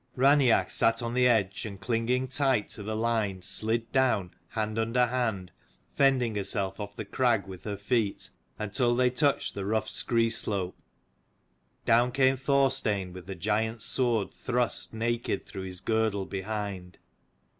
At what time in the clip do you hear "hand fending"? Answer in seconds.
5.05-6.33